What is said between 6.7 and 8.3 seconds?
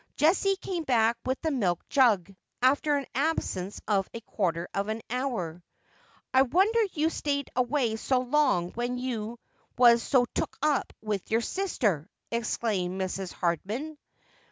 you stayed away so